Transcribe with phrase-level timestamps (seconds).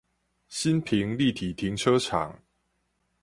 [0.47, 2.39] 新平立體停車場